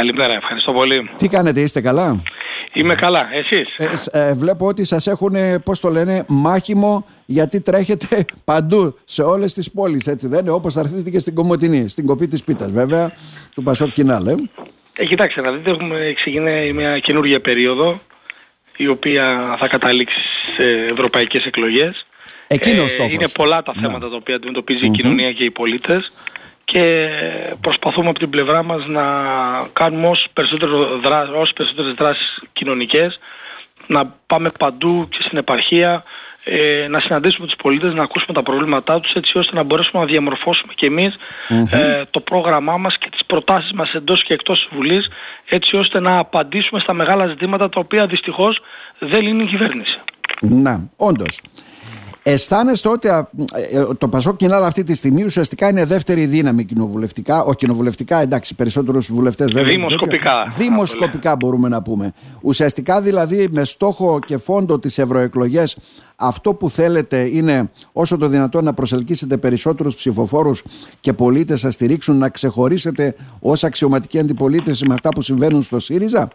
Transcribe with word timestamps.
Καλημέρα, 0.00 0.32
ευχαριστώ 0.32 0.72
πολύ. 0.72 1.10
Τι 1.16 1.28
κάνετε, 1.28 1.60
είστε 1.60 1.80
καλά; 1.80 2.22
Είμαι 2.72 2.94
καλά, 2.94 3.28
εσείς; 3.32 3.74
Ε, 4.10 4.28
ε, 4.28 4.34
βλέπω 4.34 4.66
ότι 4.66 4.84
σας 4.84 5.06
έχουν, 5.06 5.34
πώς 5.64 5.80
το 5.80 5.88
λένε, 5.88 6.24
μάχημο 6.28 7.06
γιατί 7.26 7.60
τρέχετε 7.60 8.24
παντού 8.44 8.98
σε 9.04 9.22
όλες 9.22 9.52
τις 9.52 9.70
πόλεις, 9.70 10.06
έτσι 10.06 10.28
δεν 10.28 10.40
είναι, 10.40 10.50
όπως 10.50 10.74
θα 10.74 10.80
έρθετε 10.80 11.10
και 11.10 11.18
στην 11.18 11.34
Κομωτινή, 11.34 11.88
στην 11.88 12.06
κοπή 12.06 12.28
της 12.28 12.44
Πίτας 12.44 12.70
βέβαια, 12.70 13.12
του 13.54 13.62
Πασόκ 13.62 13.92
Κινάλ. 13.92 14.26
Ε. 14.26 14.34
Ε, 14.92 15.04
κοιτάξτε 15.04 15.40
να 15.40 15.50
δείτε, 15.50 15.70
έχουμε 15.70 16.12
ξεκινήσει 16.14 16.72
μια 16.72 16.98
καινούργια 16.98 17.40
περίοδο 17.40 18.00
η 18.76 18.88
οποία 18.88 19.56
θα 19.58 19.68
καταλήξει 19.68 20.20
σε 20.56 20.62
ευρωπαϊκές 20.90 21.44
εκλογές. 21.44 22.06
Εκείνος 22.46 22.94
ε, 22.94 23.04
Είναι 23.10 23.28
πολλά 23.28 23.62
τα 23.62 23.72
θέματα 23.80 24.10
τα 24.10 24.16
οποία 24.16 24.34
αντιμετωπίζει 24.34 24.86
η 24.86 24.90
κοινωνία 24.90 25.32
και 25.32 25.44
οι 25.44 25.50
πολίτες 25.50 26.12
και 26.72 27.08
προσπαθούμε 27.60 28.08
από 28.08 28.18
την 28.18 28.30
πλευρά 28.30 28.62
μας 28.62 28.86
να 28.86 29.02
κάνουμε 29.72 30.08
όσες 30.08 30.26
περισσότερες 30.32 30.74
δράσεις, 31.02 31.34
όσες 31.34 31.52
περισσότερες 31.52 31.94
δράσεις 31.94 32.42
κοινωνικές, 32.52 33.18
να 33.86 34.14
πάμε 34.26 34.50
παντού 34.58 35.06
και 35.08 35.18
στην 35.22 35.38
επαρχία, 35.38 36.02
ε, 36.44 36.86
να 36.88 37.00
συναντήσουμε 37.00 37.46
τους 37.46 37.56
πολίτες, 37.56 37.94
να 37.94 38.02
ακούσουμε 38.02 38.32
τα 38.32 38.42
προβλήματά 38.42 39.00
τους 39.00 39.12
έτσι 39.12 39.38
ώστε 39.38 39.54
να 39.54 39.62
μπορέσουμε 39.62 40.02
να 40.02 40.08
διαμορφώσουμε 40.08 40.72
και 40.76 40.86
εμεις 40.86 41.16
ε, 41.70 42.02
το 42.10 42.20
πρόγραμμά 42.20 42.76
μας 42.76 42.98
και 42.98 43.08
τις 43.10 43.24
προτάσεις 43.26 43.72
μας 43.72 43.92
εντός 43.92 44.24
και 44.24 44.34
εκτός 44.34 44.58
της 44.58 44.76
Βουλής 44.76 45.08
έτσι 45.48 45.76
ώστε 45.76 46.00
να 46.00 46.18
απαντήσουμε 46.18 46.80
στα 46.80 46.92
μεγάλα 46.92 47.26
ζητήματα 47.26 47.68
τα 47.68 47.80
οποία 47.80 48.06
δυστυχώς 48.06 48.60
δεν 48.98 49.26
είναι 49.26 49.42
η 49.42 49.46
κυβέρνηση. 49.46 50.00
Να, 50.40 50.88
όντως. 50.96 51.40
Αισθάνεστε 52.32 52.88
ότι 52.88 53.08
ε, 53.08 53.24
το 53.98 54.08
Πασόκ 54.08 54.36
Κινάλ 54.36 54.64
αυτή 54.64 54.84
τη 54.84 54.94
στιγμή 54.94 55.24
ουσιαστικά 55.24 55.68
είναι 55.68 55.84
δεύτερη 55.84 56.26
δύναμη 56.26 56.64
κοινοβουλευτικά. 56.64 57.42
Όχι 57.42 57.56
κοινοβουλευτικά, 57.56 58.20
εντάξει, 58.20 58.54
περισσότερους 58.54 59.12
βουλευτές 59.12 59.52
βέβαια. 59.52 59.72
Δημοσκοπικά. 59.72 60.52
Δημοσκοπικά 60.56 61.36
μπορούμε 61.36 61.68
να 61.68 61.82
πούμε. 61.82 62.12
Ουσιαστικά 62.42 63.00
δηλαδή 63.00 63.48
με 63.50 63.64
στόχο 63.64 64.18
και 64.26 64.36
φόντο 64.36 64.78
τις 64.78 64.98
ευρωεκλογές, 64.98 65.78
αυτό 66.16 66.54
που 66.54 66.70
θέλετε 66.70 67.28
είναι 67.32 67.70
όσο 67.92 68.16
το 68.16 68.26
δυνατόν 68.26 68.64
να 68.64 68.74
προσελκύσετε 68.74 69.36
περισσότερους 69.36 69.94
ψηφοφόρους 69.94 70.62
και 71.00 71.12
πολίτες 71.12 71.62
να 71.62 71.70
στηρίξουν, 71.70 72.18
να 72.18 72.28
ξεχωρίσετε 72.28 73.14
ως 73.40 73.64
αξιωματική 73.64 74.18
αντιπολίτευση 74.18 74.86
με 74.86 74.94
αυτά 74.94 75.08
που 75.08 75.22
συμβαίνουν 75.22 75.62
στο 75.62 75.78
ΣΥΡΙΖΑ; 75.78 76.28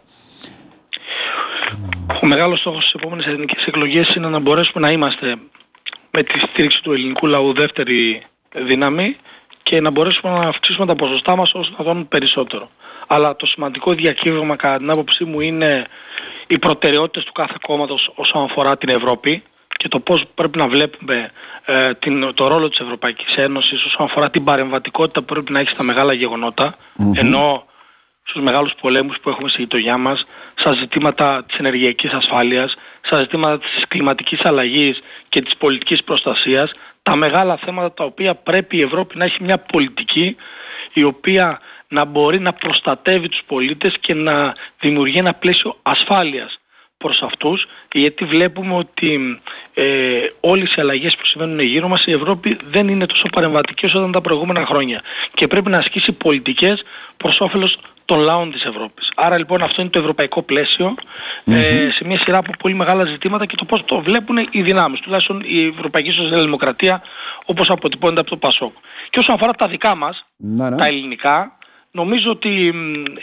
Ο 2.22 2.26
μεγάλος 2.26 2.58
στόχος 2.60 2.82
στις 2.82 3.00
επόμενες 3.00 3.26
εθνικές 3.26 3.64
εκλογές 3.66 4.14
είναι 4.14 4.28
να 4.28 4.38
μπορέσουμε 4.38 4.86
να 4.86 4.92
είμαστε 4.92 5.36
με 6.16 6.22
τη 6.22 6.38
στήριξη 6.38 6.82
του 6.82 6.92
ελληνικού 6.92 7.26
λαού 7.26 7.52
δεύτερη 7.52 8.22
δύναμη 8.54 9.16
και 9.62 9.80
να 9.80 9.90
μπορέσουμε 9.90 10.32
να 10.32 10.48
αυξήσουμε 10.48 10.86
τα 10.86 10.94
ποσοστά 10.94 11.36
μας 11.36 11.54
όσο 11.54 11.74
να 11.78 11.84
δώνουν 11.84 12.08
περισσότερο. 12.08 12.70
Αλλά 13.06 13.36
το 13.36 13.46
σημαντικό 13.46 13.94
διακύβευμα 13.94 14.56
κατά 14.56 14.76
την 14.76 14.90
άποψή 14.90 15.24
μου 15.24 15.40
είναι 15.40 15.86
οι 16.46 16.58
προτεραιότητες 16.58 17.24
του 17.24 17.32
κάθε 17.32 17.54
κόμματος 17.62 18.12
όσον 18.14 18.42
αφορά 18.42 18.76
την 18.76 18.88
Ευρώπη 18.88 19.42
και 19.68 19.88
το 19.88 20.00
πώς 20.00 20.24
πρέπει 20.34 20.58
να 20.58 20.68
βλέπουμε 20.68 21.30
ε, 21.64 21.94
την, 21.94 22.34
το 22.34 22.46
ρόλο 22.46 22.68
της 22.68 22.78
Ευρωπαϊκής 22.78 23.34
Ένωσης 23.36 23.84
όσον 23.84 24.06
αφορά 24.06 24.30
την 24.30 24.44
παρεμβατικότητα 24.44 25.20
που 25.20 25.34
πρέπει 25.34 25.52
να 25.52 25.60
έχει 25.60 25.70
στα 25.70 25.82
μεγάλα 25.82 26.12
ενώ 27.14 27.64
στους 28.26 28.42
μεγάλους 28.42 28.72
πολέμους 28.80 29.16
που 29.20 29.28
έχουμε 29.28 29.48
στη 29.48 29.60
γειτονιά 29.60 29.96
μας, 29.98 30.26
στα 30.54 30.72
ζητήματα 30.72 31.44
της 31.44 31.56
ενεργειακής 31.58 32.12
ασφάλειας, 32.12 32.74
στα 33.00 33.18
ζητήματα 33.18 33.58
της 33.58 33.84
κλιματικής 33.88 34.44
αλλαγής 34.44 35.02
και 35.28 35.42
της 35.42 35.56
πολιτικής 35.56 36.04
προστασίας, 36.04 36.72
τα 37.02 37.16
μεγάλα 37.16 37.56
θέματα 37.56 37.92
τα 37.92 38.04
οποία 38.04 38.34
πρέπει 38.34 38.76
η 38.76 38.82
Ευρώπη 38.82 39.18
να 39.18 39.24
έχει 39.24 39.42
μια 39.42 39.58
πολιτική 39.58 40.36
η 40.92 41.02
οποία 41.02 41.60
να 41.88 42.04
μπορεί 42.04 42.40
να 42.40 42.52
προστατεύει 42.52 43.28
τους 43.28 43.42
πολίτες 43.46 43.96
και 44.00 44.14
να 44.14 44.54
δημιουργεί 44.80 45.18
ένα 45.18 45.34
πλαίσιο 45.34 45.76
ασφάλειας 45.82 46.58
προς 46.98 47.22
αυτούς 47.22 47.66
γιατί 47.92 48.24
βλέπουμε 48.24 48.74
ότι 48.74 49.40
ε, 49.74 50.18
όλες 50.40 50.74
οι 50.74 50.80
αλλαγές 50.80 51.16
που 51.16 51.26
συμβαίνουν 51.26 51.60
γύρω 51.60 51.88
μας 51.88 52.04
η 52.06 52.12
Ευρώπη 52.12 52.58
δεν 52.70 52.88
είναι 52.88 53.06
τόσο 53.06 53.28
παρεμβατική 53.32 53.86
όσο 53.86 53.98
ήταν 53.98 54.12
τα 54.12 54.20
προηγούμενα 54.20 54.66
χρόνια 54.66 55.02
και 55.34 55.46
πρέπει 55.46 55.70
να 55.70 55.78
ασκήσει 55.78 56.12
πολιτικές 56.12 56.82
προς 57.16 57.40
όφελος 57.40 57.76
των 58.06 58.18
λαών 58.18 58.52
της 58.52 58.64
Ευρώπης. 58.64 59.10
Άρα 59.16 59.38
λοιπόν 59.38 59.62
αυτό 59.62 59.80
είναι 59.80 59.90
το 59.90 59.98
ευρωπαϊκό 59.98 60.44
ε, 61.44 61.90
σε 61.90 62.04
μια 62.04 62.18
σειρά 62.18 62.38
από 62.38 62.52
πολύ 62.58 62.74
μεγάλα 62.74 63.04
ζητήματα 63.04 63.46
και 63.46 63.56
το 63.56 63.64
πώς 63.64 63.84
το 63.84 64.00
βλέπουν 64.00 64.48
οι 64.50 64.62
δυνάμεις, 64.62 65.00
τουλάχιστον 65.00 65.42
η 65.44 65.66
Ευρωπαϊκή 65.66 66.10
Σοσιαλδημοκρατία 66.10 67.02
όπως 67.44 67.70
αποτυπώνεται 67.70 68.20
από 68.20 68.30
το 68.30 68.36
ΠΑΣΟΚ. 68.36 68.72
Και 69.10 69.18
όσον 69.18 69.34
αφορά 69.34 69.52
τα 69.52 69.68
δικά 69.68 69.96
μας, 69.96 70.24
ναι, 70.36 70.68
ναι. 70.68 70.76
τα 70.76 70.86
ελληνικά, 70.86 71.58
νομίζω 71.90 72.30
ότι 72.30 72.74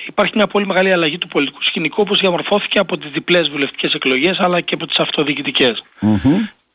υπάρχει 0.08 0.34
μια 0.36 0.48
πολύ 0.48 0.66
μεγάλη 0.66 0.92
αλλαγή 0.92 1.18
του 1.18 1.28
πολιτικού 1.28 1.64
σκηνικού 1.64 2.02
όπως 2.02 2.20
διαμορφώθηκε 2.20 2.80
από 2.80 2.98
τις 2.98 3.12
διπλές 3.12 3.50
βουλευτικές 3.50 3.94
εκλογές 3.94 4.40
αλλά 4.40 4.62
και 4.62 4.74
από 4.74 4.88
τις 4.88 4.98
αυτοδιοικητικές. 5.00 5.84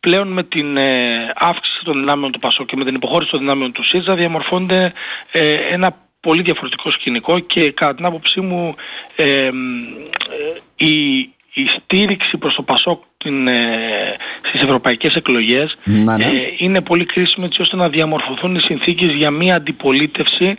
Πλέον 0.00 0.28
με 0.28 0.42
την 0.42 0.76
ε, 0.76 1.32
αύξηση 1.34 1.84
των 1.84 2.00
δυνάμεων 2.00 2.32
του 2.32 2.38
ΠΑΣΟΚ 2.38 2.66
και 2.66 2.76
με 2.76 2.84
την 2.84 2.94
υποχώρηση 2.94 3.30
των 3.30 3.40
δυνάμεων 3.40 3.72
του 3.72 3.84
ΣΥΖΑ 3.84 4.14
διαμορφώνεται 4.14 4.92
ε, 5.32 5.52
ένα 5.52 5.96
πολύ 6.20 6.42
διαφορετικό 6.42 6.90
σκηνικό 6.90 7.38
και 7.38 7.70
κατά 7.70 7.94
την 7.94 8.04
άποψή 8.04 8.40
μου 8.40 8.74
ε, 9.16 9.50
η, 10.76 11.18
η 11.52 11.66
στήριξη 11.76 12.36
προς 12.36 12.54
το 12.54 12.62
ΠΑΣΟΚ 12.62 13.02
την, 13.18 13.48
ε, 13.48 14.16
στις 14.42 14.62
ευρωπαϊκές 14.62 15.14
εκλογές 15.14 15.76
ναι. 15.84 16.24
Ε, 16.24 16.28
είναι 16.58 16.80
πολύ 16.80 17.04
κρίσιμη 17.04 17.46
έτσι 17.46 17.62
ώστε 17.62 17.76
να 17.76 17.88
διαμορφωθούν 17.88 18.54
οι 18.54 18.60
συνθήκες 18.60 19.12
για 19.12 19.30
μια 19.30 19.54
αντιπολίτευση 19.54 20.56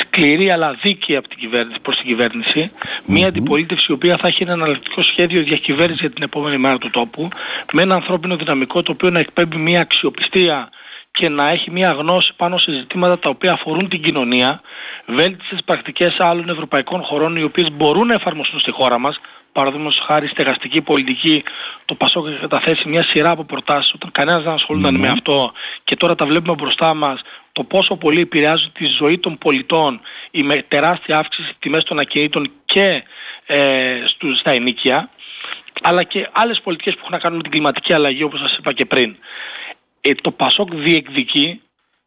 σκληρή 0.00 0.50
αλλά 0.50 0.78
δίκαιη 0.82 1.16
από 1.16 1.28
την 1.28 1.38
κυβέρνηση, 1.38 1.80
προς 1.82 1.96
την 1.96 2.06
κυβέρνηση 2.06 2.70
μια 3.06 3.26
αντιπολίτευση 3.26 3.86
η 3.88 3.92
οποία 3.92 4.16
θα 4.16 4.28
έχει 4.28 4.42
ένα 4.42 4.52
αναλυτικό 4.52 5.02
σχέδιο 5.02 5.42
διακυβέρνηση 5.42 5.98
για 6.00 6.10
την 6.10 6.22
επόμενη 6.22 6.58
μέρα 6.58 6.78
του 6.78 6.90
τόπου 6.90 7.28
με 7.72 7.82
ένα 7.82 7.94
ανθρώπινο 7.94 8.36
δυναμικό 8.36 8.82
το 8.82 8.92
οποίο 8.92 9.10
να 9.10 9.18
εκπέμπει 9.18 9.56
μια 9.56 9.80
αξιοπιστία 9.80 10.70
και 11.12 11.28
να 11.28 11.48
έχει 11.48 11.70
μια 11.70 11.92
γνώση 11.92 12.32
πάνω 12.36 12.58
σε 12.58 12.72
ζητήματα 12.72 13.18
τα 13.18 13.28
οποία 13.28 13.52
αφορούν 13.52 13.88
την 13.88 14.02
κοινωνία, 14.02 14.60
βέλτιστες 15.06 15.60
πρακτικές 15.64 16.16
άλλων 16.18 16.48
ευρωπαϊκών 16.48 17.02
χωρών 17.02 17.36
οι 17.36 17.42
οποίες 17.42 17.72
μπορούν 17.72 18.06
να 18.06 18.14
εφαρμοστούν 18.14 18.60
στη 18.60 18.70
χώρα 18.70 18.98
μας, 18.98 19.20
παραδείγματος 19.52 20.02
χάρη 20.06 20.26
στεγαστική 20.26 20.80
πολιτική, 20.80 21.42
το 21.84 21.94
Πασόκ 21.94 22.26
έχει 22.26 22.38
καταθέσει 22.38 22.88
μια 22.88 23.02
σειρά 23.02 23.30
από 23.30 23.44
προτάσεις 23.44 23.92
όταν 23.94 24.10
κανένας 24.12 24.42
δεν 24.42 24.52
ασχολούνταν 24.52 24.94
με 24.94 25.08
αυτό. 25.08 25.52
Και 25.84 25.96
τώρα 25.96 26.14
τα 26.14 26.26
βλέπουμε 26.26 26.54
μπροστά 26.54 26.94
μας 26.94 27.20
το 27.52 27.64
πόσο 27.64 27.96
πολύ 27.96 28.20
επηρεάζουν 28.20 28.72
τη 28.72 28.86
ζωή 28.86 29.18
των 29.18 29.38
πολιτών 29.38 30.00
η 30.30 30.42
με 30.42 30.64
τεράστια 30.68 31.18
αύξηση 31.18 31.54
τιμές 31.58 31.84
των 31.84 31.98
ακινήτων 31.98 32.50
και 32.64 33.02
ε, 33.46 34.02
στους, 34.06 34.38
στα 34.38 34.50
ενίκια 34.50 35.10
αλλά 35.82 36.02
και 36.02 36.28
άλλες 36.32 36.60
πολιτικές 36.60 36.92
που 36.94 36.98
έχουν 37.00 37.12
να 37.12 37.18
κάνουν 37.18 37.36
με 37.36 37.42
την 37.42 37.52
κλιματική 37.52 37.92
αλλαγή 37.92 38.22
όπως 38.22 38.40
σας 38.40 38.56
είπα 38.56 38.72
και 38.72 38.84
πριν 38.84 39.16
ε, 40.00 40.14
το 40.14 40.30
Πασόκ 40.30 40.74
διεκδικεί 40.74 41.60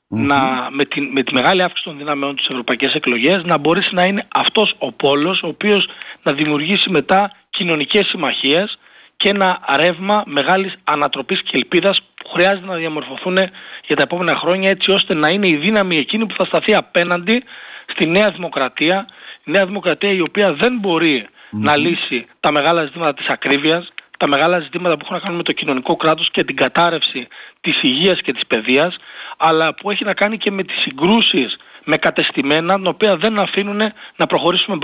να, 0.07 0.67
με, 0.71 0.85
τη, 0.85 1.01
με 1.01 1.23
τη 1.23 1.33
μεγάλη 1.33 1.63
αύξηση 1.63 1.83
των 1.89 1.97
δυνάμεων 1.97 2.35
της 2.35 2.47
ευρωπαϊκές 2.47 2.93
εκλογές 2.93 3.43
να 3.43 3.57
μπορέσει 3.57 3.95
να 3.95 4.05
είναι 4.05 4.27
αυτός 4.33 4.75
ο 4.77 4.91
πόλος 4.91 5.43
ο 5.43 5.47
οποίος 5.47 5.87
να 6.23 6.33
δημιουργήσει 6.33 6.89
μετά 6.89 7.31
κοινωνικές 7.49 8.05
συμμαχίες 8.05 8.77
και 9.17 9.29
ένα 9.29 9.59
ρεύμα 9.75 10.23
μεγάλης 10.25 10.75
ανατροπής 10.83 11.41
και 11.41 11.51
ελπίδας 11.53 12.01
που 12.15 12.29
χρειάζεται 12.29 12.65
να 12.65 12.75
διαμορφωθούν 12.75 13.37
για 13.85 13.95
τα 13.95 14.01
επόμενα 14.01 14.35
χρόνια 14.35 14.69
έτσι 14.69 14.91
ώστε 14.91 15.13
να 15.13 15.29
είναι 15.29 15.47
η 15.47 15.55
δύναμη 15.55 15.97
εκείνη 15.97 16.25
που 16.25 16.35
θα 16.35 16.45
σταθεί 16.45 16.75
απέναντι 16.75 17.43
στη 17.87 18.05
νέα 18.05 18.31
δημοκρατία, 18.31 19.07
η 19.43 19.51
νέα 19.51 19.65
δημοκρατία 19.65 20.11
η 20.11 20.21
οποία 20.21 20.53
δεν 20.53 20.77
μπορει 20.79 21.27
να 21.51 21.75
λύσει 21.75 22.25
τα 22.39 22.51
μεγάλα 22.51 22.83
ζητήματα 22.85 23.13
της 23.13 23.27
ακρίβειας, 23.27 23.92
τα 24.23 24.29
μεγάλα 24.29 24.59
ζητήματα 24.59 24.97
που 24.97 25.01
έχουν 25.03 25.15
να 25.15 25.21
κάνουν 25.21 25.37
με 25.37 25.43
το 25.43 25.51
κοινωνικό 25.51 25.95
κράτος 25.95 26.31
και 26.31 26.43
την 26.43 26.55
κατάρρευση 26.55 27.27
της 27.61 27.81
υγείας 27.81 28.21
και 28.21 28.33
της 28.33 28.45
παιδείας, 28.47 28.95
αλλά 29.37 29.73
που 29.73 29.91
έχει 29.91 30.03
να 30.03 30.13
κάνει 30.13 30.37
και 30.37 30.51
με 30.51 30.63
τις 30.63 30.81
συγκρούσεις 30.81 31.57
με 31.83 31.97
κατεστημένα, 31.97 32.81
τα 32.81 32.89
οποία 32.89 33.17
δεν 33.17 33.39
αφήνουν 33.39 33.81
να 34.15 34.27
προχωρήσουμε 34.27 34.77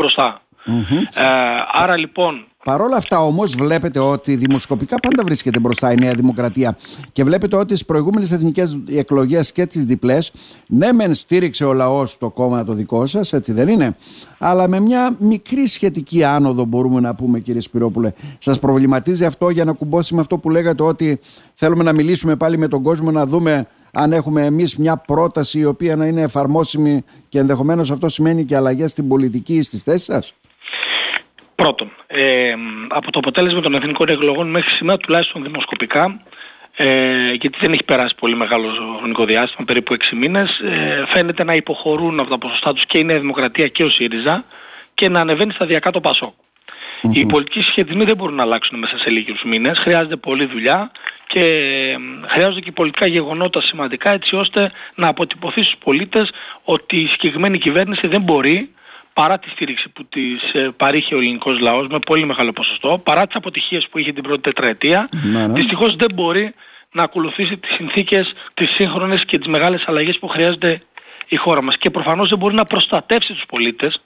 Ε, 0.66 1.24
άρα 1.72 1.98
λοιπόν 1.98 2.50
Παρ' 2.64 2.82
όλα 2.82 2.98
αυτά 2.98 3.20
όμως 3.20 3.56
βλέπετε 3.56 4.00
ότι 4.00 4.36
δημοσκοπικά 4.36 5.00
πάντα 5.00 5.24
βρίσκεται 5.24 5.60
μπροστά 5.60 5.92
η 5.92 5.96
Νέα 5.96 6.14
Δημοκρατία 6.14 6.78
και 7.12 7.24
βλέπετε 7.24 7.56
ότι 7.56 7.74
στις 7.76 7.86
προηγούμενες 7.86 8.32
εθνικές 8.32 8.80
εκλογές 8.90 9.52
και 9.52 9.66
τις 9.66 9.86
διπλές, 9.86 10.32
ναι, 10.68 10.92
μεν 10.92 11.14
στήριξε 11.14 11.66
ο 11.66 11.74
λαός 11.74 12.18
το 12.18 12.30
κόμμα 12.30 12.64
το 12.64 12.74
δικό 12.74 13.06
σας, 13.06 13.34
έτσι 13.34 13.52
δεν 13.52 13.68
είναι, 13.68 13.96
αλλά 14.38 14.68
με 14.68 14.80
μια 14.80 15.16
μικρή 15.20 15.68
σχετική 15.68 16.24
άνοδο, 16.24 16.66
μπορούμε 16.66 17.00
να 17.00 17.16
πούμε, 17.16 17.40
κύριε 17.40 17.62
Σπυρόπουλε. 17.62 18.12
Σας 18.38 18.60
προβληματίζει 18.60 19.26
αυτό 19.26 19.50
για 19.50 19.64
να 19.64 19.74
κουμπώσει 19.74 20.16
με 20.16 20.22
αυτό 20.22 20.38
που 20.38 20.50
λέγατε 20.50 20.84
ότι 20.84 21.20
θέλουμε 21.54 21.84
να 21.84 21.94
μιλήσουμε 21.94 22.36
πάλι 22.36 22.58
με 22.58 22.68
τον 22.68 22.84
κόσμο 22.84 23.12
να 23.12 23.26
δούμε 23.26 23.68
αν 23.92 24.14
έχουμε 24.14 24.46
εμείς 24.46 24.78
μια 24.78 24.98
πρόταση 24.98 25.60
η 25.60 25.66
οποία 25.66 25.96
να 25.96 26.06
είναι 26.06 26.22
εφαρμόσιμη 26.22 27.04
και 27.30 27.40
ενδεχομένως 27.40 27.92
αυτό 27.92 28.10
σημαίνει 28.10 28.46
και 28.46 28.56
αλλαγές 28.56 28.92
στην 28.92 29.08
πολιτική 29.08 29.54
ή 29.54 29.62
στις 29.62 29.84
θέσεις 29.84 30.06
σας; 30.06 30.34
Πρώτον, 31.64 31.92
ε, 32.08 32.54
από 32.88 33.12
το 33.12 33.20
αποτέλεσμα 33.20 33.62
των 33.62 33.76
εθνικών 33.76 34.10
εκλογών 34.10 34.50
μέχρι 34.50 34.70
σήμερα 34.70 34.98
τουλάχιστον 34.98 35.44
δημοσκοπικά 35.44 36.22
ε, 36.76 37.32
γιατί 37.32 37.58
δεν 37.62 37.72
έχει 37.72 37.84
περάσει 37.84 38.16
πολύ 38.16 38.36
μεγάλο 38.36 38.68
χρονικό 38.98 39.26
διάστημα, 39.26 39.66
περίπου 39.66 39.94
6 39.94 39.98
μήνες, 40.18 40.60
ε, 40.60 41.06
φαίνεται 41.08 41.44
να 41.44 41.56
υποχωρούν 41.56 42.20
από 42.20 42.30
τα 42.30 42.38
ποσοστά 42.38 42.74
τους 42.74 42.86
και 42.86 42.98
η 42.98 43.04
Νέα 43.04 43.20
Δημοκρατία 43.20 43.68
και 43.68 43.84
ο 43.84 43.90
ΣΥΡΙΖΑ 43.90 44.46
και 44.94 45.10
να 45.10 45.20
ανεβαίνει 45.20 45.52
σταδιακά 45.52 45.92
το 45.92 46.00
πασοκ 46.00 46.34
Οι 47.02 47.26
πολιτικοί 47.26 47.62
συσχετισμοί 47.62 48.04
δεν 48.04 48.16
μπορούν 48.16 48.36
να 48.36 48.44
αλλάξουν 48.44 48.80
μέσα 48.80 48.98
σε 48.98 49.10
λίγους 49.10 49.44
μήνες. 49.44 49.78
Χρειάζεται 49.78 50.16
πολλή 50.16 50.46
δουλειά 50.46 50.92
και 51.28 51.44
χρειάζονται 52.28 52.60
και 52.60 52.72
πολιτικά 52.72 53.06
γεγονότα 53.06 53.62
σημαντικά 53.62 54.10
έτσι 54.10 54.36
ώστε 54.36 54.72
να 54.96 55.08
αποτυπωθεί 55.08 55.64
στους 55.64 55.80
πολίτες 55.84 56.32
ότι 56.64 56.98
η 56.98 57.08
συγκεκριμένη 57.08 57.58
κυβέρνηση 57.58 58.08
δεν 58.08 58.22
μπορεί 58.22 58.70
παρά 59.20 59.40
τη 59.40 59.50
στήριξη 59.50 59.90
που 59.90 60.06
της 60.06 60.54
ε, 60.54 60.70
παρήχε 60.78 61.16
ο 61.16 61.18
ελληνικός 61.18 61.60
λαός 61.60 61.88
με 61.88 62.00
πολύ 62.00 62.26
μεγάλο 62.26 62.52
ποσοστό, 62.52 63.02
παρά 63.04 63.28
τις 63.28 63.36
αποτυχίες 63.36 63.88
που 63.90 63.98
είχε 63.98 64.12
την 64.12 64.24
πρώτη 64.24 64.42
τετραετία, 64.42 65.10
ναι, 65.12 65.48
ναι. 65.48 65.54
δυστυχώς 65.54 65.96
δεν 65.96 66.08
μπορεί 66.14 66.54
να 66.92 67.04
ακολουθήσει 67.04 67.58
τις 67.58 67.72
συνθήκες, 67.76 68.34
τις 68.54 68.70
σύγχρονες 68.70 69.26
και 69.26 69.38
τις 69.38 69.48
μεγάλες 69.48 69.84
αλλαγές 69.88 70.20
που 70.20 70.28
χρειάζεται 70.28 70.82
η 71.28 71.36
χώρα 71.36 71.62
μας. 71.62 71.78
Και 71.78 71.90
προφανώς 71.90 72.30
δεν 72.30 72.38
μπορεί 72.38 72.56
να 72.56 72.66
προστατεύσει 72.66 73.34
τους 73.34 73.44
πολίτες 73.48 74.02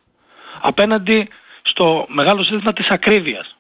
απέναντι 0.62 1.28
στο 1.62 2.06
μεγάλο 2.10 2.42
ζήτημα 2.42 2.74
της 2.74 2.88
ακρίβειας. 2.88 3.58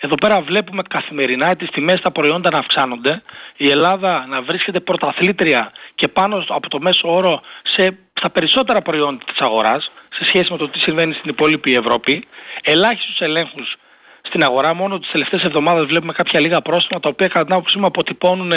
Εδώ 0.00 0.14
πέρα 0.14 0.40
βλέπουμε 0.40 0.82
καθημερινά 0.82 1.56
τις 1.56 1.70
τιμές 1.70 1.98
στα 1.98 2.10
προϊόντα 2.10 2.50
να 2.50 2.58
αυξάνονται, 2.58 3.22
η 3.56 3.70
Ελλάδα 3.70 4.26
να 4.28 4.42
βρίσκεται 4.42 4.80
πρωταθλήτρια 4.80 5.72
και 5.94 6.08
πάνω 6.08 6.44
από 6.48 6.68
το 6.68 6.80
μέσο 6.80 7.14
όρο 7.14 7.40
σε, 7.62 7.98
στα 8.14 8.30
περισσότερα 8.30 8.82
προϊόντα 8.82 9.24
της 9.26 9.38
αγοράς, 9.38 9.90
σε 10.14 10.24
σχέση 10.24 10.52
με 10.52 10.58
το 10.58 10.68
τι 10.68 10.78
συμβαίνει 10.78 11.12
στην 11.12 11.30
υπόλοιπη 11.30 11.74
Ευρώπη, 11.74 12.26
ελάχιστους 12.62 13.20
ελέγχους 13.20 13.76
στην 14.26 14.42
αγορά. 14.42 14.74
Μόνο 14.74 14.98
τις 14.98 15.10
τελευταίες 15.10 15.42
εβδομάδες 15.42 15.84
βλέπουμε 15.84 16.12
κάποια 16.12 16.40
λίγα 16.40 16.60
πρόστιμα 16.60 17.00
τα 17.00 17.08
οποία 17.08 17.28
κατά 17.28 17.44
την 17.44 17.54
άποψή 17.54 17.78
μου 17.78 17.86
αποτυπώνουν 17.86 18.52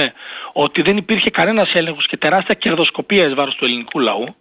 ότι 0.53 0.81
δεν 0.81 0.97
υπήρχε 0.97 1.29
κανένας 1.29 1.73
έλεγχος 1.73 2.07
και 2.07 2.17
τεράστια 2.17 2.53
κερδοσκοπία 2.53 3.25
εις 3.25 3.33
βάρος 3.33 3.55
του 3.55 3.65
ελληνικού 3.65 3.99
λαού. 3.99 4.35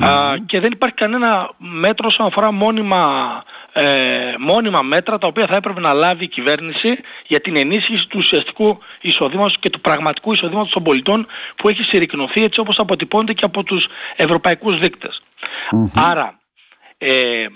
Α, 0.00 0.34
και 0.46 0.60
δεν 0.60 0.72
υπάρχει 0.72 0.94
κανένα 0.94 1.50
μέτρο 1.58 2.06
όσον 2.08 2.26
αφορά 2.26 2.52
μόνιμα, 2.52 3.42
ε, 3.72 4.34
μόνιμα 4.38 4.82
μέτρα 4.82 5.18
τα 5.18 5.26
οποία 5.26 5.46
θα 5.46 5.56
έπρεπε 5.56 5.80
να 5.80 5.92
λάβει 5.92 6.24
η 6.24 6.28
κυβέρνηση 6.28 6.98
για 7.26 7.40
την 7.40 7.56
ενίσχυση 7.56 8.06
του 8.06 8.18
ουσιαστικού 8.18 8.78
εισοδήματος 9.00 9.58
και 9.58 9.70
του 9.70 9.80
πραγματικού 9.80 10.32
εισοδήματος 10.32 10.72
των 10.72 10.82
πολιτών 10.82 11.26
που 11.56 11.68
έχει 11.68 11.82
συρρυκνωθεί 11.82 12.42
έτσι 12.44 12.60
όπως 12.60 12.78
αποτυπώνεται 12.78 13.32
και 13.32 13.44
από 13.44 13.62
τους 13.62 13.86
ευρωπαϊκούς 14.16 14.78
Άρα 15.94 16.38
ε, 16.98 17.46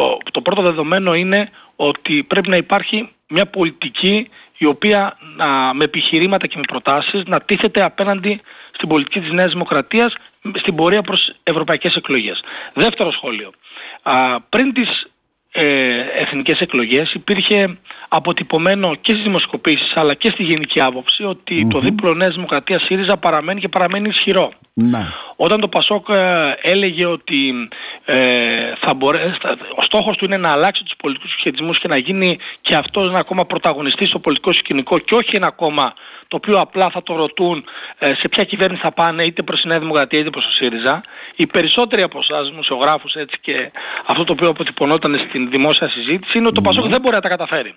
το, 0.00 0.18
το 0.30 0.40
πρώτο 0.40 0.62
δεδομένο 0.62 1.14
είναι 1.14 1.50
ότι 1.76 2.22
πρέπει 2.22 2.48
να 2.48 2.56
υπάρχει 2.56 3.08
μια 3.28 3.46
πολιτική 3.46 4.28
η 4.58 4.64
οποία 4.64 5.18
να, 5.36 5.74
με 5.74 5.84
επιχειρήματα 5.84 6.46
και 6.46 6.56
με 6.56 6.62
προτάσεις 6.68 7.22
να 7.26 7.40
τίθεται 7.40 7.82
απέναντι 7.82 8.40
στην 8.72 8.88
πολιτική 8.88 9.20
της 9.20 9.30
Νέας 9.30 9.52
Δημοκρατίας 9.52 10.14
στην 10.54 10.74
πορεία 10.74 11.02
προς 11.02 11.32
ευρωπαϊκές 11.42 11.94
εκλογές. 11.94 12.42
Δεύτερο 12.74 13.10
σχόλιο. 13.12 13.50
Α, 14.02 14.40
πριν 14.40 14.72
τις 14.72 15.10
ε, 15.52 16.00
εθνικές 16.16 16.60
εκλογές 16.60 17.12
υπήρχε 17.12 17.78
αποτυπωμένο 18.08 18.94
και 18.94 19.12
στις 19.12 19.24
δημοσκοπήσεις 19.24 19.96
αλλά 19.96 20.14
και 20.14 20.30
στη 20.30 20.42
γενική 20.42 20.80
άποψη 20.80 21.24
το 21.70 21.78
δίπλο 21.78 22.14
Νέας 22.14 22.34
Δημοκρατίας 22.34 22.82
ΣΥΡΙΖΑ 22.82 23.16
παραμένει 23.16 23.60
και 23.60 23.68
παραμένει 23.68 24.08
ισχυρό. 24.08 24.52
Ναι. 24.74 25.06
Όταν 25.36 25.60
το 25.60 25.68
Πασόκ 25.68 26.08
ε, 26.08 26.54
έλεγε 26.62 27.06
ότι 27.06 27.68
ε, 28.12 28.72
θα 28.78 28.94
μπορέσει, 28.94 29.38
ο 29.76 29.82
στόχος 29.82 30.16
του 30.16 30.24
είναι 30.24 30.36
να 30.36 30.52
αλλάξει 30.52 30.84
τους 30.84 30.94
πολιτικούς 30.96 31.30
σχετισμούς 31.30 31.78
και 31.78 31.88
να 31.88 31.96
γίνει 31.96 32.38
και 32.60 32.74
αυτός 32.76 33.08
ένα 33.08 33.18
ακόμα 33.18 33.46
πρωταγωνιστής 33.46 34.08
στο 34.08 34.18
πολιτικό 34.18 34.52
σκηνικό 34.52 34.98
και 34.98 35.14
όχι 35.14 35.36
ένα 35.36 35.50
κόμμα 35.50 35.94
το 36.28 36.36
οποίο 36.36 36.60
απλά 36.60 36.90
θα 36.90 37.02
το 37.02 37.14
ρωτούν 37.16 37.64
ε, 37.98 38.14
σε 38.14 38.28
ποια 38.28 38.44
κυβέρνηση 38.44 38.82
θα 38.82 38.92
πάνε 38.92 39.24
είτε 39.24 39.42
προς 39.42 39.60
τη 39.60 39.68
Νέα 39.68 39.78
Δημοκρατία 39.78 40.18
είτε 40.18 40.30
προς 40.30 40.44
το 40.44 40.50
ΣΥΡΙΖΑ. 40.50 41.02
Οι 41.36 41.46
περισσότεροι 41.46 42.02
από 42.02 42.18
εσάς 42.18 42.50
μουσιογράφους 42.50 43.14
έτσι 43.14 43.38
και 43.40 43.70
αυτό 44.06 44.24
το 44.24 44.32
οποίο 44.32 44.48
αποτυπωνόταν 44.48 45.24
στην 45.28 45.50
δημόσια 45.50 45.88
συζήτηση 45.88 46.38
είναι 46.38 46.46
ότι 46.46 46.56
το 46.56 46.62
Πασόκ 46.62 46.86
δεν 46.86 47.00
μπορεί 47.00 47.14
να 47.14 47.20
τα 47.20 47.28
καταφέρει. 47.28 47.74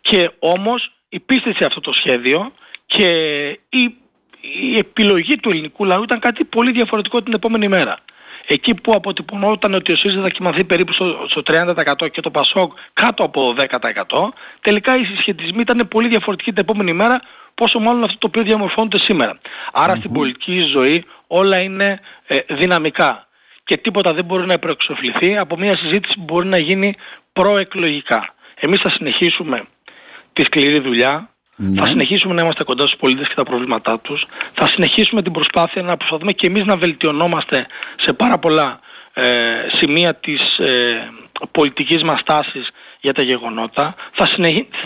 Και 0.00 0.30
όμως 0.38 0.92
υπίστησε 1.08 1.64
αυτό 1.64 1.80
το 1.80 1.92
σχέδιο 1.92 2.52
και 2.86 3.08
η 3.68 3.94
η 4.40 4.78
επιλογή 4.78 5.36
του 5.36 5.50
ελληνικού 5.50 5.84
λαού 5.84 6.02
ήταν 6.02 6.18
κάτι 6.18 6.44
πολύ 6.44 6.72
διαφορετικό 6.72 7.22
την 7.22 7.32
επόμενη 7.32 7.68
μέρα. 7.68 7.98
Εκεί 8.46 8.74
που 8.74 8.94
αποτυπωνόταν 8.94 9.74
ότι 9.74 9.92
ο 9.92 9.96
ΣΥΡΙΖΑ 9.96 10.20
θα 10.20 10.28
κοιμαθεί 10.28 10.64
περίπου 10.64 10.92
στο, 11.28 11.42
30% 11.46 12.10
και 12.10 12.20
το 12.20 12.30
ΠΑΣΟΚ 12.30 12.72
κάτω 12.92 13.24
από 13.24 13.54
10%, 13.58 14.28
τελικά 14.60 14.96
οι 14.98 15.04
συσχετισμοί 15.04 15.60
ήταν 15.60 15.88
πολύ 15.88 16.08
διαφορετικοί 16.08 16.50
την 16.52 16.62
επόμενη 16.62 16.92
μέρα, 16.92 17.20
πόσο 17.54 17.78
μάλλον 17.78 18.04
αυτό 18.04 18.18
το 18.18 18.26
οποίο 18.26 18.42
διαμορφώνεται 18.42 18.98
σήμερα. 18.98 19.38
στην 19.96 20.12
πολιτική 20.12 20.60
ζωή 20.60 21.04
όλα 21.26 21.58
είναι 21.60 22.00
ε, 22.26 22.38
δυναμικά 22.48 23.26
και 23.64 23.76
τίποτα 23.76 24.12
δεν 24.12 24.24
μπορεί 24.24 24.46
να 24.46 24.58
προεξοφληθεί 24.58 25.36
από 25.36 25.56
μια 25.56 25.76
συζήτηση 25.76 26.14
που 26.14 26.24
μπορεί 26.24 26.46
να 26.46 26.58
γίνει 26.58 26.94
προεκλογικά. 27.32 28.34
Εμείς 28.54 28.80
θα 28.80 28.90
συνεχίσουμε 28.90 29.64
τη 30.32 30.44
σκληρή 30.44 30.78
δουλειά, 30.78 31.33
ναι. 31.56 31.80
Θα 31.80 31.86
συνεχίσουμε 31.86 32.34
να 32.34 32.42
είμαστε 32.42 32.64
κοντά 32.64 32.86
στους 32.86 32.98
πολίτες 32.98 33.28
και 33.28 33.34
τα 33.34 33.42
προβλήματά 33.42 33.98
τους. 33.98 34.26
Θα 34.54 34.66
συνεχίσουμε 34.66 35.22
την 35.22 35.32
προσπάθεια 35.32 35.82
να 35.82 35.96
προσπαθούμε 35.96 36.32
και 36.32 36.46
εμείς 36.46 36.64
να 36.64 36.76
βελτιωνόμαστε 36.76 37.66
σε 37.96 38.12
πάρα 38.12 38.38
πολλά 38.38 38.80
ε, 39.12 39.22
σημεία 39.78 40.14
της 40.14 40.58
ε, 40.58 41.10
πολιτικής 41.52 42.02
μας 42.02 42.22
τάσης 42.22 42.70
για 43.00 43.12
τα 43.12 43.22
γεγονότα. 43.22 43.94
Θα, 44.12 44.28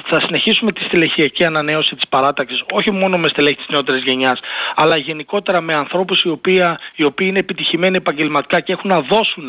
θα 0.05 0.21
συνεχίσουμε 0.21 0.73
τη 0.73 0.83
στελεχειακή 0.83 1.45
ανανέωση 1.45 1.95
της 1.95 2.09
παράταξης, 2.09 2.63
όχι 2.73 2.91
μόνο 2.91 3.19
με 3.19 3.29
στελέχη 3.29 3.57
της 3.57 3.69
νεότερης 3.69 4.03
γενιάς, 4.03 4.41
αλλά 4.75 4.97
γενικότερα 4.97 5.61
με 5.61 5.75
ανθρώπους 5.75 6.23
οι 6.23 6.29
οποίοι, 6.29 6.63
οι 6.95 7.05
οποίοι 7.05 7.27
είναι 7.31 7.39
επιτυχημένοι 7.39 7.97
επαγγελματικά 7.97 8.61
και 8.61 8.73
έχουν 8.73 8.91
να 8.91 9.01
δώσουν 9.01 9.49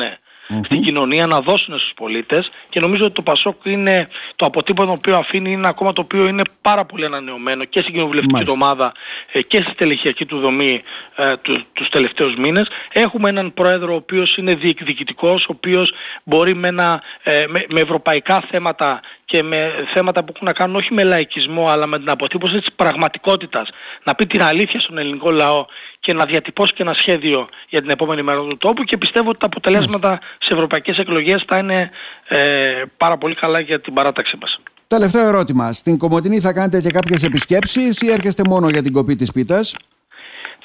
στην 0.64 0.82
κοινωνία 0.82 1.26
να 1.26 1.40
δώσουν 1.40 1.78
στους 1.78 1.92
πολίτες 1.96 2.50
και 2.68 2.80
νομίζω 2.80 3.04
ότι 3.04 3.14
το 3.14 3.22
Πασόκ 3.22 3.56
είναι 3.64 4.08
το 4.36 4.46
αποτύπωμα 4.46 4.86
το 4.86 4.96
οποίο 4.98 5.16
αφήνει 5.16 5.52
είναι 5.52 5.68
ακόμα 5.68 5.92
το 5.92 6.00
οποίο 6.00 6.26
είναι 6.26 6.42
πάρα 6.62 6.84
πολύ 6.84 7.04
ανανεωμένο 7.04 7.64
και 7.64 7.80
στην 7.80 7.92
κοινοβουλευτική 7.92 8.50
ομάδα 8.50 8.92
ε, 9.32 9.42
και 9.42 9.60
στη 9.60 9.70
στελεχειακή 9.70 10.26
του 10.26 10.38
δομή 10.38 10.82
ε, 11.16 11.36
του, 11.36 11.64
τους 11.72 11.88
τελευταίους 11.88 12.34
μήνες. 12.36 12.68
Έχουμε 12.92 13.28
έναν 13.28 13.52
πρόεδρο 13.54 13.92
ο 13.92 13.96
οποίος 13.96 14.36
είναι 14.36 14.54
διεκδικητικός, 14.54 15.44
ο 15.44 15.52
οποίος 15.56 15.92
μπορεί 16.24 16.54
με, 16.54 16.68
ένα, 16.68 17.02
ε, 17.22 17.44
με, 17.48 17.64
με 17.68 17.80
ευρωπαϊκά 17.80 18.40
θέματα 18.50 19.00
και 19.24 19.42
με 19.42 19.72
θέματα 19.92 20.24
που 20.24 20.32
έχουν 20.34 20.46
να 20.46 20.52
κάνουν 20.52 20.76
όχι 20.76 20.94
με 20.94 21.04
λαϊκισμό 21.04 21.68
αλλά 21.68 21.86
με 21.86 21.98
την 21.98 22.10
αποτύπωση 22.10 22.58
της 22.58 22.72
πραγματικότητας. 22.76 23.68
Να 24.04 24.14
πει 24.14 24.26
την 24.26 24.42
αλήθεια 24.42 24.80
στον 24.80 24.98
ελληνικό 24.98 25.30
λαό 25.30 25.66
και 26.00 26.12
να 26.12 26.24
διατυπώσει 26.24 26.72
και 26.72 26.82
ένα 26.82 26.92
σχέδιο 26.92 27.48
για 27.68 27.80
την 27.80 27.90
επόμενη 27.90 28.22
μέρα 28.22 28.40
του 28.40 28.56
τόπου 28.56 28.84
και 28.84 28.96
πιστεύω 28.96 29.28
ότι 29.28 29.38
τα 29.38 29.46
αποτελέσματα 29.46 30.18
σε 30.38 30.54
ευρωπαϊκές 30.54 30.98
εκλογές 30.98 31.44
θα 31.46 31.58
είναι 31.58 31.90
ε, 32.28 32.82
πάρα 32.96 33.18
πολύ 33.18 33.34
καλά 33.34 33.60
για 33.60 33.80
την 33.80 33.94
παράταξή 33.94 34.36
μας. 34.40 34.58
Τελευταίο 34.86 35.28
ερώτημα. 35.28 35.72
Στην 35.72 35.98
Κομωτινή 35.98 36.40
θα 36.40 36.52
κάνετε 36.52 36.80
και 36.80 36.90
κάποιες 36.90 37.22
επισκέψεις 37.22 38.00
ή 38.00 38.10
έρχεστε 38.10 38.42
μόνο 38.46 38.68
για 38.68 38.82
την 38.82 38.92
κοπή 38.92 39.16
της 39.16 39.32
πίτας; 39.32 39.76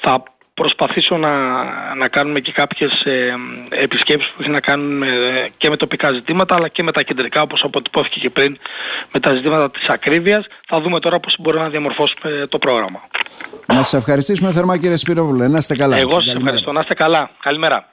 Θα 0.00 0.22
προσπαθήσω 0.60 1.16
να, 1.16 1.32
να 1.94 2.08
κάνουμε 2.08 2.40
και 2.40 2.52
κάποιες 2.52 2.92
ε, 3.04 3.34
επισκέψεις 3.68 4.30
που 4.30 4.42
έχει 4.42 4.50
να 4.50 4.60
κάνουν 4.60 5.02
και 5.56 5.68
με 5.68 5.76
τοπικά 5.76 6.12
ζητήματα 6.12 6.54
αλλά 6.54 6.68
και 6.68 6.82
με 6.82 6.92
τα 6.92 7.02
κεντρικά 7.02 7.42
όπως 7.42 7.62
αποτυπώθηκε 7.64 8.20
και 8.20 8.30
πριν 8.30 8.58
με 9.12 9.20
τα 9.20 9.34
ζητήματα 9.34 9.70
της 9.70 9.88
ακρίβειας. 9.88 10.46
Θα 10.66 10.80
δούμε 10.80 11.00
τώρα 11.00 11.20
πώς 11.20 11.36
μπορούμε 11.38 11.62
να 11.62 11.68
διαμορφώσουμε 11.70 12.46
το 12.48 12.58
πρόγραμμα. 12.58 13.00
Να 13.66 13.82
σας 13.82 13.92
ευχαριστήσουμε 13.92 14.52
θερμά 14.52 14.76
κύριε 14.78 14.96
Σπυρόβουλε. 14.96 15.48
Να 15.48 15.58
είστε 15.58 15.74
καλά. 15.74 15.96
Εγώ 15.96 16.20
σας 16.20 16.34
ευχαριστώ. 16.34 16.72
Να 16.72 16.80
είστε 16.80 16.94
καλά. 16.94 17.30
Καλημέρα. 17.40 17.84